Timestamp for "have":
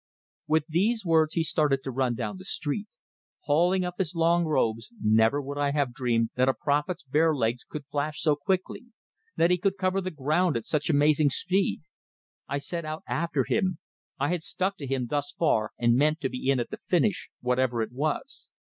5.73-5.93